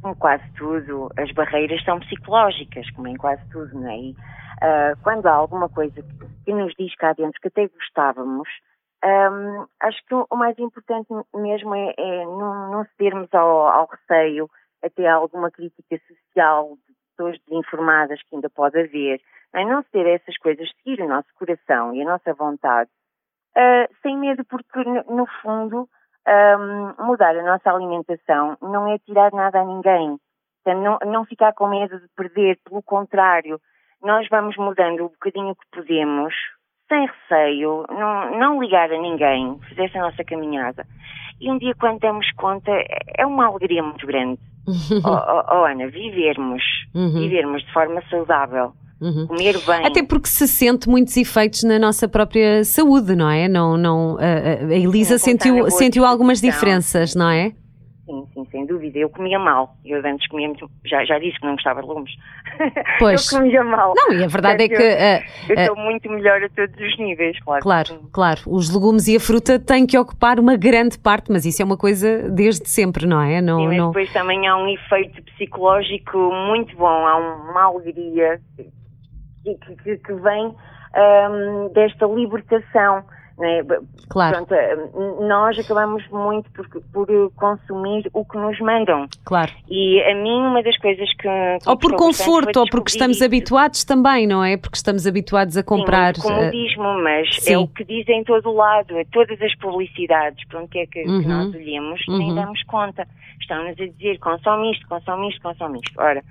[0.00, 4.12] como quase tudo, as barreiras são psicológicas, como em quase tudo, não é?
[4.62, 6.02] Uh, quando há alguma coisa
[6.44, 8.48] que nos diz cá dentro que até gostávamos,
[9.04, 14.48] um, acho que o mais importante mesmo é, é não, não cedermos ao, ao receio,
[14.80, 19.20] até alguma crítica social de pessoas desinformadas que ainda pode haver.
[19.54, 19.64] É?
[19.64, 22.90] não ceder a essas coisas, seguir o nosso coração e a nossa vontade
[23.56, 25.88] uh, sem medo, porque no fundo
[26.26, 30.18] um, mudar a nossa alimentação não é tirar nada a ninguém.
[30.66, 33.60] não, não ficar com medo de perder, pelo contrário,
[34.02, 36.34] nós vamos mudando o bocadinho que podemos,
[36.88, 40.86] sem receio, não, não ligar a ninguém, fazer essa nossa caminhada.
[41.40, 42.70] E um dia, quando damos conta,
[43.16, 44.40] é uma alegria muito grande.
[45.04, 46.62] oh, oh, oh, Ana, vivermos,
[46.94, 47.20] uhum.
[47.20, 49.26] vivermos de forma saudável, Uhum.
[49.26, 49.84] Comer bem.
[49.84, 53.48] Até porque se sente muitos efeitos na nossa própria saúde, não é?
[53.48, 57.52] Não, não, a, a Elisa sentiu, sentiu algumas diferenças, não é?
[58.04, 58.98] Sim, sim, sem dúvida.
[58.98, 59.76] Eu comia mal.
[59.84, 60.68] Eu antes comia muito.
[60.84, 62.12] Já, já disse que não gostava de legumes.
[62.98, 63.32] Pois.
[63.32, 63.94] eu comia mal.
[63.96, 64.74] Não, e a verdade é que.
[64.74, 67.62] Uh, eu estou uh, muito melhor a todos os níveis, claro.
[67.62, 68.40] Claro, claro.
[68.46, 71.76] Os legumes e a fruta têm que ocupar uma grande parte, mas isso é uma
[71.76, 73.40] coisa desde sempre, não é?
[73.40, 73.88] Não, sim, não...
[73.88, 77.06] depois também há um efeito psicológico muito bom.
[77.06, 78.40] Há uma alegria
[79.44, 80.54] que, que, que vem
[80.96, 83.04] um, desta libertação.
[83.42, 83.60] Né?
[84.08, 84.46] Claro.
[84.46, 89.08] Portanto, nós acabamos muito por, por, consumir o que nos mandam.
[89.24, 89.50] Claro.
[89.68, 91.28] E a mim, uma das coisas que.
[91.28, 93.24] que ou por conforto, ou porque estamos isso.
[93.24, 94.56] habituados também, não é?
[94.56, 96.14] Porque estamos habituados a comprar.
[96.14, 97.54] Sim, comodismo, mas Sim.
[97.54, 100.86] é o que dizem em todo o lado, é todas as publicidades, para onde é
[100.86, 101.20] que, uhum.
[101.20, 102.18] que nós olhemos, uhum.
[102.18, 103.08] nem damos conta.
[103.40, 106.00] Estão-nos a dizer consome isto, consome isto, consome isto.
[106.00, 106.22] Ora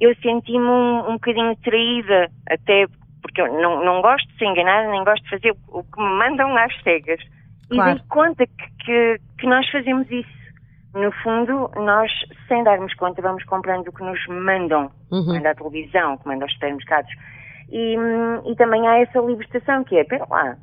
[0.00, 2.86] eu senti-me um, um bocadinho traída, até
[3.22, 6.18] porque eu não, não gosto de ser enganada, nem gosto de fazer o que me
[6.18, 7.20] mandam às cegas.
[7.68, 7.90] Claro.
[7.90, 10.36] E dei conta que, que, que, nós fazemos isso.
[10.94, 12.10] No fundo, nós,
[12.48, 15.26] sem darmos conta, vamos comprando o que nos mandam, uhum.
[15.26, 17.10] manda a televisão, que manda aos supermercados.
[17.68, 17.96] E,
[18.46, 20.56] e também há essa libertação que é, pera lá,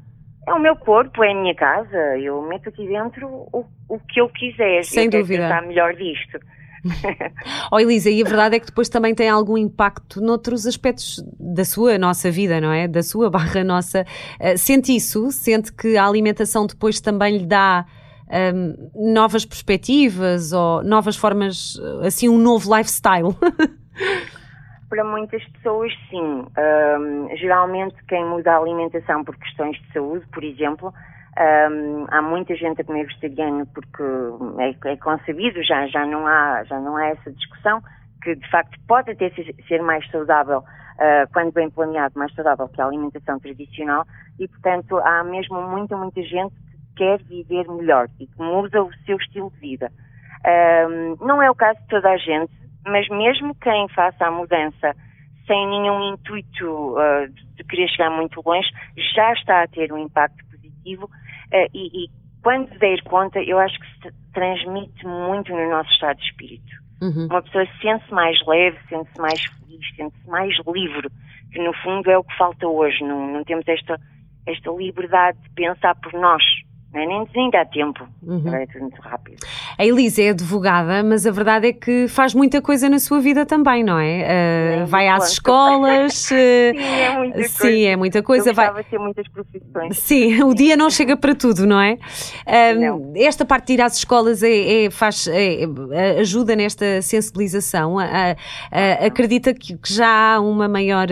[0.48, 4.20] é o meu corpo, é a minha casa, eu meto aqui dentro o, o que
[4.20, 4.84] eu quiser.
[4.84, 5.48] Sem eu dúvida.
[5.48, 6.40] Quero melhor disto.
[7.72, 11.64] oh Elisa, e a verdade é que depois também tem algum impacto noutros aspectos da
[11.64, 12.88] sua nossa vida, não é?
[12.88, 14.06] Da sua barra nossa.
[14.40, 15.32] Uh, sente isso?
[15.32, 17.86] Sente que a alimentação depois também lhe dá
[18.34, 23.36] um, novas perspectivas ou novas formas, assim, um novo lifestyle?
[24.90, 26.20] Para muitas pessoas, sim.
[26.20, 30.94] Um, geralmente, quem muda a alimentação por questões de saúde, por exemplo,
[31.40, 34.04] um, há muita gente a comer vegetariano porque
[34.60, 37.82] é, é concebido, já, já, não há, já não há essa discussão,
[38.22, 39.32] que de facto pode até
[39.68, 44.06] ser mais saudável, uh, quando bem planeado, mais saudável que a alimentação tradicional,
[44.40, 48.94] e portanto há mesmo muita, muita gente que quer viver melhor e que muda o
[49.06, 49.92] seu estilo de vida.
[50.46, 52.54] Um, não é o caso de toda a gente,
[52.86, 54.94] mas mesmo quem faça a mudança
[55.48, 58.70] sem nenhum intuito uh, de querer chegar muito longe,
[59.16, 61.10] já está a ter um impacto positivo
[61.54, 62.10] Uh, e, e,
[62.42, 66.84] quando der conta, eu acho que se transmite muito no nosso estado de espírito.
[67.02, 67.28] Uhum.
[67.28, 71.10] Uma pessoa sente-se mais leve, sente-se mais feliz, sente-se mais livre,
[71.52, 73.04] que no fundo é o que falta hoje.
[73.04, 74.00] Não, não temos esta,
[74.48, 76.44] esta liberdade de pensar por nós.
[76.94, 78.08] Nem ainda há tempo.
[78.22, 78.54] Uhum.
[78.54, 79.38] É tudo muito rápido.
[79.80, 83.48] A Elisa é advogada, mas a verdade é que faz muita coisa na sua vida
[83.48, 84.84] também, não é?
[84.84, 86.30] Uh, vai às escolas.
[86.30, 86.34] Uh,
[86.78, 87.50] sim, é muita coisa.
[87.50, 88.50] Sim, é muita coisa.
[88.52, 89.98] Eu vai ter muitas profissões.
[89.98, 91.98] Sim, o dia não chega para tudo, não é?
[92.46, 97.98] Uh, esta parte de ir às escolas é, é faz, é, é ajuda nesta sensibilização.
[99.04, 101.08] acredita que, que, já há uma maior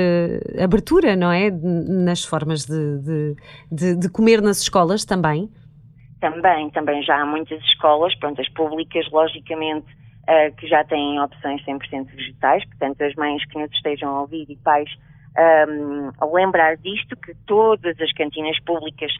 [0.61, 1.49] abertura, não é?
[1.49, 3.35] Nas formas de, de,
[3.71, 5.49] de, de comer nas escolas também?
[6.21, 9.87] Também, também já há muitas escolas, pronto, as públicas, logicamente,
[10.29, 14.45] uh, que já têm opções 100% vegetais, portanto, as mães que nos estejam a ouvir
[14.49, 14.89] e pais
[15.37, 19.11] um, a lembrar disto, que todas as cantinas públicas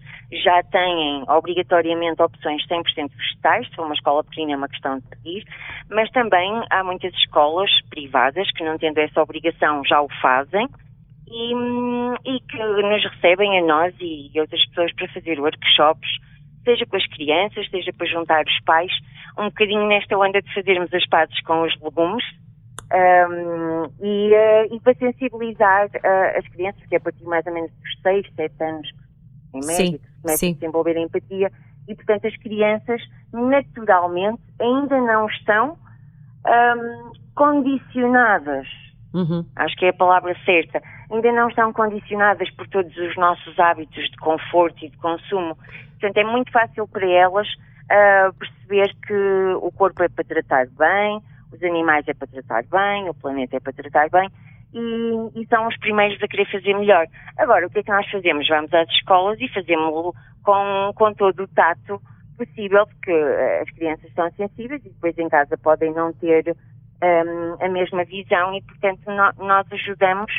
[0.43, 5.07] já têm obrigatoriamente opções 100% vegetais, se for uma escola pequena é uma questão de
[5.07, 5.45] pedir,
[5.89, 10.67] mas também há muitas escolas privadas que não tendo essa obrigação já o fazem
[11.27, 16.09] e, hum, e que nos recebem a nós e outras pessoas para fazer workshops
[16.63, 18.91] seja com as crianças, seja para juntar os pais,
[19.37, 22.23] um bocadinho nesta onda de fazermos as pazes com os legumes,
[22.93, 27.53] Um, e, uh, e, para sensibilizar uh, as crianças, que é a partir mais ou
[27.53, 28.89] menos dos 6, 7 anos,
[29.53, 31.51] em média, que começam a desenvolver a empatia,
[31.87, 35.77] e portanto as crianças naturalmente ainda não estão
[36.45, 38.67] um, condicionadas,
[39.13, 39.45] uhum.
[39.55, 44.09] acho que é a palavra certa, ainda não estão condicionadas por todos os nossos hábitos
[44.09, 45.57] de conforto e de consumo.
[46.01, 49.13] Portanto, é muito fácil para elas uh, perceber que
[49.61, 51.21] o corpo é para tratar bem,
[51.53, 54.27] os animais é para tratar bem, o planeta é para tratar bem,
[54.73, 57.05] e, e, são os primeiros a querer fazer melhor.
[57.37, 58.47] Agora, o que é que nós fazemos?
[58.47, 62.01] Vamos às escolas e fazemos-lo com, com todo o tato
[62.35, 63.11] possível, porque
[63.61, 66.55] as crianças são sensíveis e depois em casa podem não ter
[67.03, 70.31] um, a mesma visão e, portanto, no, nós ajudamos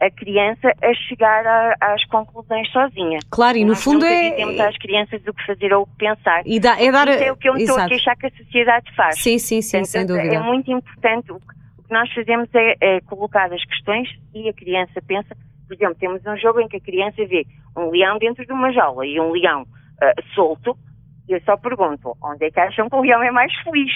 [0.00, 3.18] a criança a chegar a, às conclusões sozinha.
[3.30, 4.30] Claro, e no Nós fundo é.
[4.30, 6.42] dizemos às crianças o que fazer ou o que pensar.
[6.46, 7.08] E dá, é dar.
[7.08, 9.20] Isso é o que eu estou a queixar que a sociedade faz.
[9.20, 10.34] Sim, sim, sim, Portanto, sem dúvida.
[10.34, 11.30] É muito importante.
[11.30, 15.36] O que nós fazemos é, é colocar as questões e a criança pensa.
[15.68, 18.72] Por exemplo, temos um jogo em que a criança vê um leão dentro de uma
[18.72, 20.76] jaula e um leão uh, solto
[21.32, 23.92] eu só pergunto, onde é que acham que o leão é mais feliz?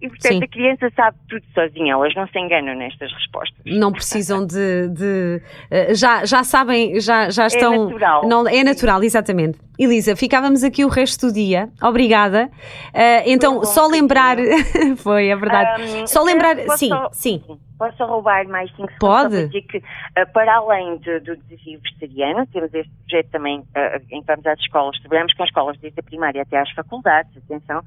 [0.00, 0.44] E, portanto, Sim.
[0.44, 3.60] a criança sabe tudo sozinha, elas não se enganam nestas respostas.
[3.66, 4.88] Não precisam de...
[4.88, 7.74] de uh, já, já sabem, já, já é estão...
[7.74, 8.28] É natural.
[8.28, 9.58] Não, é natural, exatamente.
[9.78, 11.68] Elisa, ficávamos aqui o resto do dia.
[11.82, 12.50] Obrigada.
[12.94, 14.36] Uh, então, só lembrar...
[14.98, 15.82] Foi, é verdade.
[15.82, 16.56] Um, só lembrar...
[16.76, 17.08] Sim, só...
[17.12, 17.42] sim.
[17.78, 18.98] Posso roubar mais 5 segundos?
[18.98, 19.30] Pode.
[19.30, 24.04] Para dizer que, uh, para além de, do desafio vegetariano, temos este projeto também uh,
[24.10, 27.82] em que vamos às escolas, trabalhamos com escolas desde a primária até às faculdades, atenção.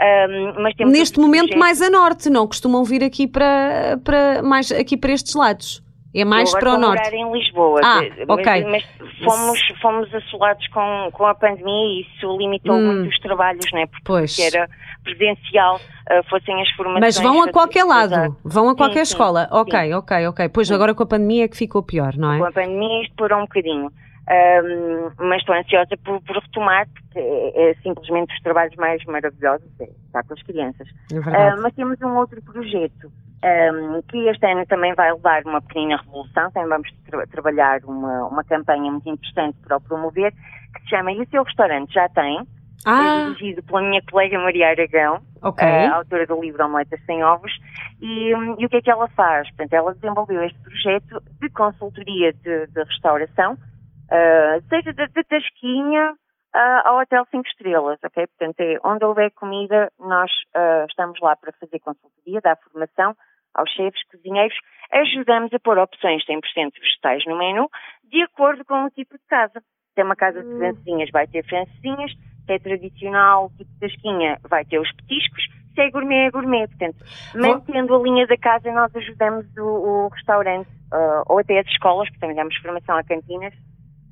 [0.00, 1.58] Um, mas temos Neste momento projeto...
[1.58, 5.82] mais a norte, não costumam vir aqui para, para, mais aqui para estes lados.
[6.12, 7.08] É mais para o norte.
[7.14, 8.64] em Lisboa, ah, ok.
[8.64, 8.84] mas,
[9.22, 12.94] fomos, fomos assolados com, com a pandemia e isso limitou hum.
[12.94, 13.86] muito os trabalhos, não é?
[13.86, 14.36] Porque pois.
[14.40, 14.68] era
[15.02, 17.00] presencial, uh, fossem as formações.
[17.00, 19.44] Mas vão a qualquer lado, vão a qualquer sim, escola.
[19.44, 19.94] Sim, ok, sim.
[19.94, 20.48] ok, ok.
[20.48, 22.38] Pois agora com a pandemia é que ficou pior, não é?
[22.38, 23.90] Com a pandemia isto parou um bocadinho.
[24.30, 29.66] Um, mas estou ansiosa por, por retomar, porque é, é, simplesmente os trabalhos mais maravilhosos,
[29.80, 30.88] é estar com as crianças.
[31.12, 31.16] É.
[31.16, 33.10] Uh, mas temos um outro projeto
[33.42, 38.26] um, que este ano também vai levar uma pequena revolução, também vamos tra trabalhar uma,
[38.26, 42.08] uma campanha muito interessante para o promover, que se chama E o seu restaurante já
[42.10, 42.46] tem,
[42.86, 43.02] ah.
[43.02, 45.68] é dirigido pela minha colega Maria Aragão, okay.
[45.68, 47.52] a autora do livro Omeletas Sem Ovos,
[48.00, 49.48] e, e, o que é que ela faz?
[49.48, 56.88] Portanto, ela desenvolveu este projeto de consultoria de, de restauração, uh, seja da Tasquinha uh,
[56.88, 58.26] ao Hotel 5 Estrelas, ok?
[58.26, 63.14] Portanto, é onde houver comida, nós uh, estamos lá para fazer consultoria, dar formação,
[63.54, 64.56] aos chefes, cozinheiros,
[64.92, 67.68] ajudamos a pôr opções 100% vegetais no menu,
[68.04, 69.60] de acordo com o tipo de casa.
[69.94, 70.58] Se é uma casa de hum.
[70.58, 72.12] francesinhas, vai ter francesinhas,
[72.46, 75.42] se é tradicional, tipo tasquinha, vai ter os petiscos,
[75.74, 76.66] se é gourmet, é gourmet.
[76.68, 81.66] Portanto, mantendo a linha da casa, nós ajudamos o, o restaurante, uh, ou até as
[81.66, 83.54] escolas, porque também damos formação a cantinas,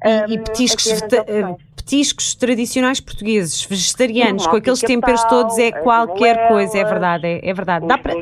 [0.04, 1.00] e, e petiscos,
[1.76, 7.52] petiscos tradicionais portugueses, vegetarianos, com aqueles temperos todos, é qualquer coisa, é verdade, é, é
[7.52, 7.86] verdade.
[7.86, 8.14] Dá para,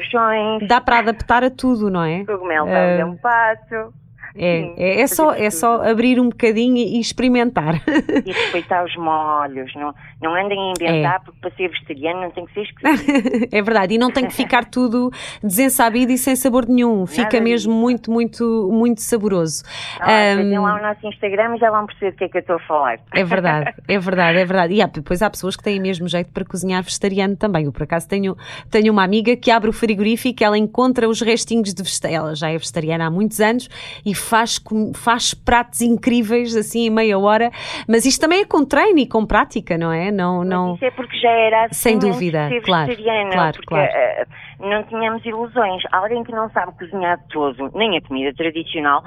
[0.66, 2.24] dá para adaptar a tudo, não é?
[2.24, 3.92] Cogumelo uh, é um pato.
[4.38, 7.82] É, é, é, só, é só abrir um bocadinho e experimentar.
[8.24, 9.74] E respeitar os molhos.
[9.74, 11.18] Não, não andem a inventar, é.
[11.24, 13.48] porque para ser vegetariano não tem que ser esquisito.
[13.52, 15.10] é verdade, e não tem que ficar tudo
[15.42, 17.06] desensabido e sem sabor nenhum.
[17.06, 17.80] Fica Nada mesmo disso.
[17.80, 19.62] muito, muito, muito saboroso.
[20.00, 22.40] Ah, um, lá o nosso Instagram e já vão perceber do que é que eu
[22.40, 22.98] estou a falar.
[23.14, 24.74] É verdade, é verdade, é verdade.
[24.74, 27.64] E há, depois há pessoas que têm mesmo jeito para cozinhar vegetariano também.
[27.64, 28.36] Eu, por acaso, tenho,
[28.70, 32.26] tenho uma amiga que abre o frigorífico, ela encontra os restinhos de vegetariano.
[32.26, 33.68] Ela já é vegetariana há muitos anos
[34.04, 34.60] e faz,
[34.94, 37.50] faz pratos incríveis assim em meia hora,
[37.88, 40.10] mas isto também é com treino e com prática, não é?
[40.10, 40.74] Não, não...
[40.74, 42.92] Isso é porque já era assim Sem dúvida, claro,
[43.32, 43.90] claro, porque claro.
[43.90, 45.82] Uh, não tínhamos ilusões.
[45.92, 49.02] Alguém que não sabe cozinhar todo, nem a comida tradicional,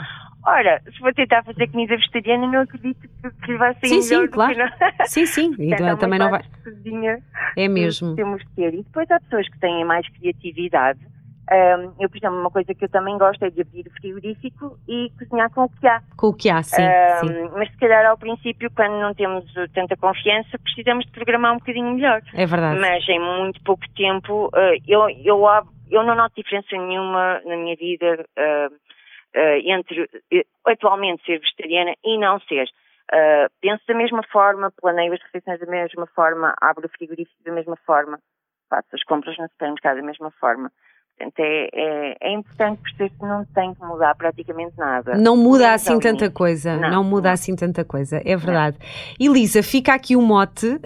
[0.45, 4.27] Ora, se vou tentar fazer comida vegetariana, não acredito que, que vai sair sim, sim,
[4.27, 4.55] claro.
[5.05, 6.43] Sim, sim, e Portanto, também não vai.
[6.63, 7.19] Cozinha
[7.58, 8.15] é mesmo.
[8.15, 8.73] Temos que ter.
[8.73, 10.99] E depois há pessoas que têm mais criatividade
[11.51, 14.77] um, eu, por exemplo, uma coisa que eu também gosto é de abrir o frigorífico
[14.88, 16.01] e cozinhar com o que há.
[16.15, 17.49] Com o que há, sim, um, sim.
[17.57, 21.95] Mas se calhar ao princípio, quando não temos tanta confiança, precisamos de programar um bocadinho
[21.95, 22.21] melhor.
[22.35, 22.79] É verdade.
[22.79, 25.43] Mas em muito pouco tempo, uh, eu, eu,
[25.89, 30.08] eu não noto diferença nenhuma na minha vida uh, uh, entre
[30.67, 32.67] atualmente ser vegetariana e não ser.
[33.60, 37.75] penso da mesma forma, planeio as refeições da mesma forma, abro o frigorífico da mesma
[37.87, 38.19] forma,
[38.69, 40.71] faço as compras no supermercado da mesma forma.
[41.20, 45.17] Portanto, é, é, é, importante perceber que não tem que mudar praticamente nada.
[45.17, 46.78] Não muda assim tanta coisa.
[46.78, 47.34] Não, não muda não.
[47.34, 48.78] assim tanta coisa, é verdade.
[48.80, 49.28] Não.
[49.28, 50.80] Elisa, fica aqui o um mote uh,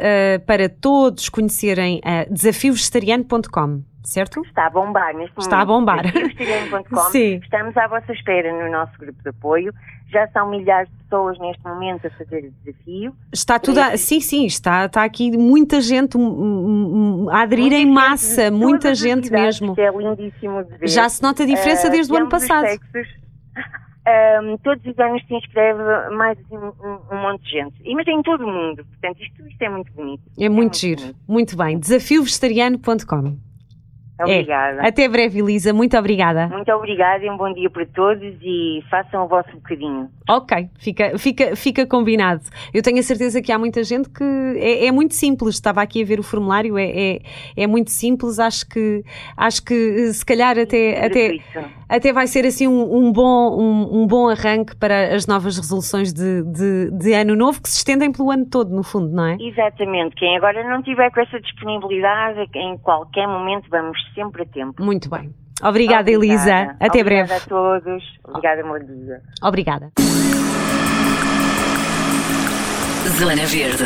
[0.48, 3.84] para todos conhecerem uh, desafiovegetariano.com.
[4.04, 4.42] certo?
[4.46, 5.80] Está a bombar neste Está a momento.
[5.80, 6.04] bombar.
[6.04, 7.02] desafiovestariano.com.
[7.12, 7.40] Sim.
[7.44, 9.74] Estamos à vossa espera no nosso grupo de apoio.
[10.12, 13.16] Já são milhares de pessoas neste momento a fazer o desafio.
[13.32, 17.74] Está tudo a, sim, sim, está, está aqui muita gente um, um, um, a aderir
[17.74, 19.74] em Muita massa, gente muita gente mesmo.
[19.78, 20.88] É lindíssimo de ver.
[20.88, 22.68] Já se nota a diferença Ah, desde o ano passado.
[24.06, 25.80] Ahm, todos os anos se inscreve
[26.18, 27.76] mais um, um- um monte de gente.
[27.86, 28.84] E, mas em todo o mundo.
[28.86, 30.22] Portanto, isto, isto é muito bonito.
[30.38, 31.00] É muito giro.
[31.02, 31.18] bonito.
[31.26, 31.80] Muito bem.
[31.80, 33.38] Desafiovegetariano.com.
[34.24, 34.82] Obrigada.
[34.82, 34.88] É.
[34.88, 35.74] Até breve, Elisa.
[35.74, 36.48] Muito obrigada.
[36.48, 40.10] Muito obrigada e um bom dia para todos e façam o vosso bocadinho.
[40.28, 42.44] Ok, fica, fica, fica combinado.
[42.74, 44.24] Eu tenho a certeza que há muita gente que
[44.58, 45.56] é, é muito simples.
[45.56, 47.20] Estava aqui a ver o formulário, é, é,
[47.58, 48.40] é muito simples.
[48.40, 49.04] Acho que,
[49.36, 51.38] acho que eh, se calhar até, até,
[51.90, 56.14] até vai ser assim um, um bom, um, um bom arranque para as novas resoluções
[56.14, 59.38] de, de, de ano novo que se estendem pelo ano todo, no fundo, não é?
[59.40, 60.16] Exatamente.
[60.16, 64.82] Quem agora não tiver com essa disponibilidade, em qualquer momento vamos sempre a tempo.
[64.82, 65.34] Muito bem.
[65.64, 66.76] Obrigada, Elisa.
[66.80, 67.34] Até Obrigada breve.
[67.34, 68.04] a todos.
[68.26, 69.22] Obrigada, bom dia.
[69.42, 69.92] Obrigada.
[73.20, 73.86] Zona Verde.